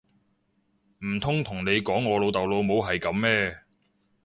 [1.05, 3.59] 唔通同你講我老豆老母係噉咩！